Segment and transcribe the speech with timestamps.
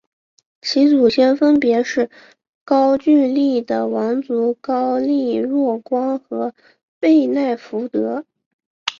[0.63, 2.09] 其祖先分别是
[2.65, 6.55] 高句丽的王族高丽若光和
[6.99, 8.25] 背奈福德。